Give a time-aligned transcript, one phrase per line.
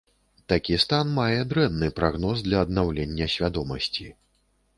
[0.51, 4.09] Такі стан мае дрэнны прагноз для аднаўлення свядомасці.